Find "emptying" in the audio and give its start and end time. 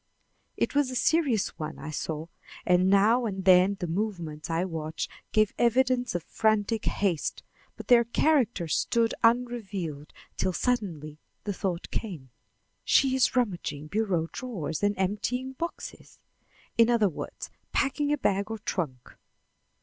14.97-15.51